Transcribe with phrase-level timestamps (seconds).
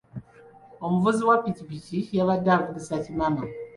[0.85, 3.43] Omuvuzi wa ppikipiki yabadde avugisa kimama.